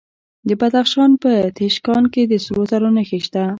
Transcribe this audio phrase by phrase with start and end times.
[0.47, 3.43] د بدخشان په تیشکان کې د سرو زرو نښې شته.